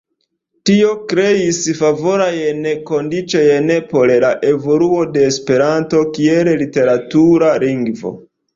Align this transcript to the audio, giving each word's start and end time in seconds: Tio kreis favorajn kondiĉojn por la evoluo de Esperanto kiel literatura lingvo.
Tio 0.67 0.93
kreis 1.11 1.59
favorajn 1.81 2.65
kondiĉojn 2.89 3.75
por 3.93 4.15
la 4.25 4.33
evoluo 4.55 5.05
de 5.19 5.29
Esperanto 5.35 6.03
kiel 6.19 6.53
literatura 6.65 7.55
lingvo. 7.69 8.17